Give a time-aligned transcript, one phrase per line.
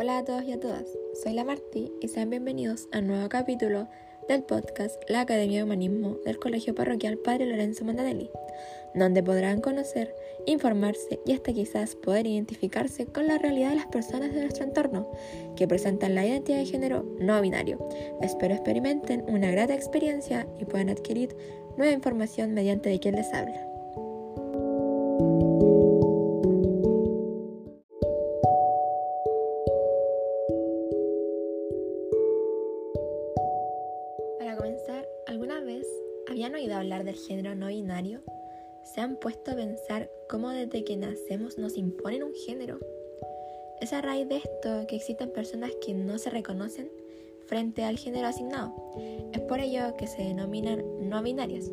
[0.00, 0.84] Hola a todos y a todas,
[1.24, 3.88] soy la Martí y sean bienvenidos a un nuevo capítulo
[4.28, 8.30] del podcast La Academia de Humanismo del Colegio Parroquial Padre Lorenzo Montanelli,
[8.94, 10.14] donde podrán conocer,
[10.46, 15.10] informarse y hasta quizás poder identificarse con la realidad de las personas de nuestro entorno
[15.56, 17.88] que presentan la identidad de género no binario.
[18.22, 21.34] Espero experimenten una grata experiencia y puedan adquirir
[21.76, 23.64] nueva información mediante de quien les habla.
[36.48, 38.22] Habían oído hablar del género no binario?
[38.82, 42.78] ¿Se han puesto a pensar cómo desde que nacemos nos imponen un género?
[43.82, 46.90] Es a raíz de esto que existen personas que no se reconocen
[47.46, 48.72] frente al género asignado.
[49.34, 51.70] Es por ello que se denominan no binarias,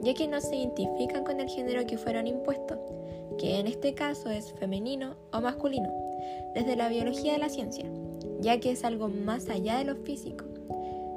[0.00, 2.78] ya que no se identifican con el género que fueron impuestos,
[3.38, 5.92] que en este caso es femenino o masculino,
[6.54, 7.84] desde la biología de la ciencia,
[8.40, 10.53] ya que es algo más allá de lo físico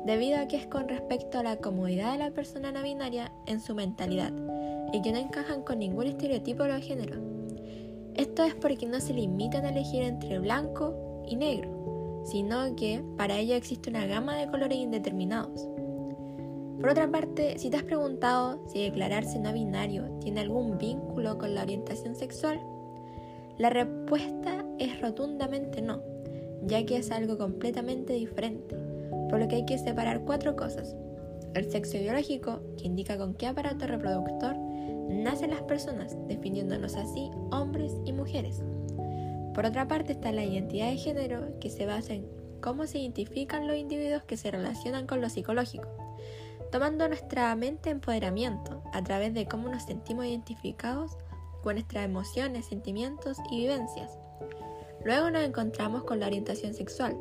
[0.08, 3.60] debido a que es con respecto a la comodidad de la persona no binaria en
[3.60, 4.32] su mentalidad
[4.94, 7.20] y que no encajan con ningún estereotipo de género.
[8.16, 13.38] Esto es porque no se limitan a elegir entre blanco y negro, sino que para
[13.38, 15.68] ello existe una gama de colores indeterminados.
[16.80, 21.54] Por otra parte, si te has preguntado si declararse no binario tiene algún vínculo con
[21.54, 22.62] la orientación sexual,
[23.58, 26.02] la respuesta es rotundamente no,
[26.66, 28.87] ya que es algo completamente diferente
[29.30, 30.96] por lo que hay que separar cuatro cosas.
[31.54, 34.56] El sexo biológico, que indica con qué aparato reproductor
[35.10, 38.62] nacen las personas, definiéndonos así hombres y mujeres.
[39.54, 42.28] Por otra parte está la identidad de género, que se basa en
[42.62, 45.88] cómo se identifican los individuos que se relacionan con lo psicológico,
[46.72, 51.18] tomando nuestra mente empoderamiento a través de cómo nos sentimos identificados
[51.64, 54.18] con nuestras emociones, sentimientos y vivencias.
[55.04, 57.18] Luego nos encontramos con la orientación sexual,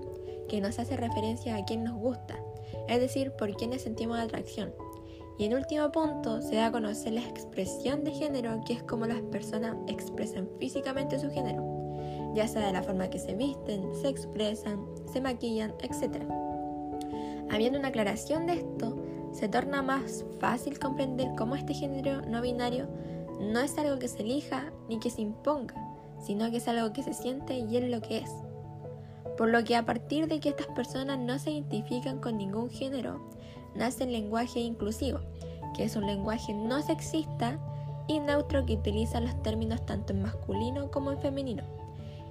[0.48, 2.36] que nos hace referencia a quien nos gusta,
[2.88, 4.72] es decir, por quienes sentimos atracción.
[5.38, 9.06] Y en último punto, se da a conocer la expresión de género, que es como
[9.06, 14.08] las personas expresan físicamente su género, ya sea de la forma que se visten, se
[14.08, 16.22] expresan, se maquillan, etc.
[17.50, 18.96] Habiendo una aclaración de esto,
[19.32, 22.88] se torna más fácil comprender cómo este género no binario
[23.40, 25.74] no es algo que se elija ni que se imponga,
[26.18, 28.30] sino que es algo que se siente y es lo que es.
[29.36, 33.20] Por lo que a partir de que estas personas no se identifican con ningún género,
[33.74, 35.20] nace el lenguaje inclusivo,
[35.76, 37.58] que es un lenguaje no sexista
[38.08, 41.64] y neutro que utiliza los términos tanto en masculino como en femenino.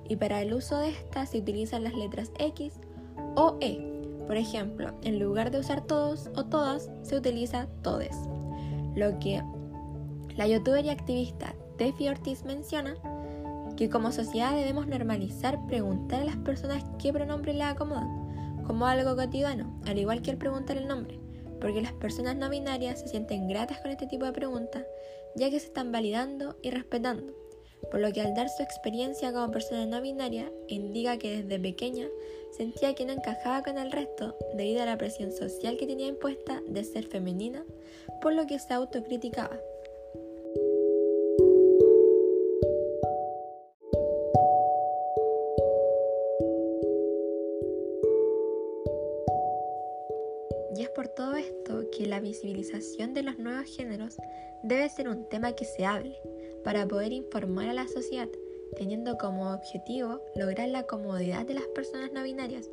[0.07, 2.73] Y para el uso de estas se utilizan las letras X
[3.35, 3.91] o E.
[4.27, 8.15] Por ejemplo, en lugar de usar todos o todas, se utiliza todes.
[8.95, 9.43] Lo que
[10.35, 12.95] la youtuber y activista Tefi Ortiz menciona
[13.75, 19.15] que como sociedad debemos normalizar preguntar a las personas qué pronombre les acomodan, como algo
[19.15, 21.19] cotidiano, al igual que el preguntar el nombre,
[21.59, 24.83] porque las personas no binarias se sienten gratas con este tipo de preguntas,
[25.35, 27.33] ya que se están validando y respetando,
[27.91, 32.07] por lo que al dar su experiencia como persona no binaria, indica que desde pequeña
[32.51, 36.61] sentía que no encajaba con el resto debido a la presión social que tenía impuesta
[36.67, 37.63] de ser femenina,
[38.21, 39.59] por lo que se autocriticaba.
[50.95, 54.17] Por todo esto que la visibilización de los nuevos géneros
[54.63, 56.15] debe ser un tema que se hable
[56.63, 58.29] para poder informar a la sociedad,
[58.77, 62.69] teniendo como objetivo lograr la comodidad de las personas no binarias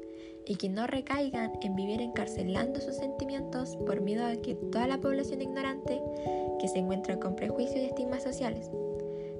[0.47, 5.01] y que no recaigan en vivir encarcelando sus sentimientos por miedo a que toda la
[5.01, 6.01] población ignorante
[6.61, 8.71] que se encuentra con prejuicios y estigmas sociales.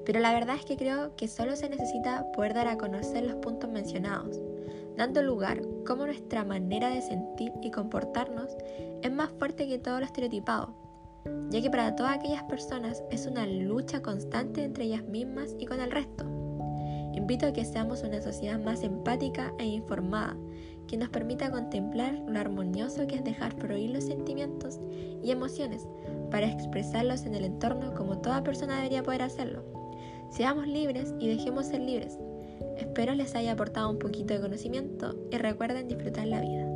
[0.05, 3.37] Pero la verdad es que creo que solo se necesita poder dar a conocer los
[3.37, 4.41] puntos mencionados
[4.97, 8.49] dando lugar como nuestra manera de sentir y comportarnos
[9.03, 10.75] es más fuerte que todo lo estereotipado,
[11.51, 15.81] ya que para todas aquellas personas es una lucha constante entre ellas mismas y con
[15.81, 16.25] el resto.
[17.15, 20.37] Invito a que seamos una sociedad más empática e informada,
[20.89, 24.81] que nos permita contemplar lo armonioso que es dejar fluir los sentimientos
[25.23, 25.87] y emociones
[26.31, 29.63] para expresarlos en el entorno como toda persona debería poder hacerlo.
[30.31, 32.19] Seamos libres y dejemos ser libres,
[32.83, 36.67] Espero les haya aportado un poquito de conocimiento y recuerden disfrutar la vida.